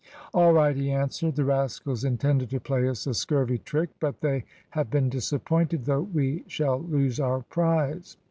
[0.33, 1.35] "All right," he answered.
[1.35, 6.01] "The rascals intended to play us a scurvy trick; but they have been disappointed, though
[6.11, 8.17] we shall lose our prize."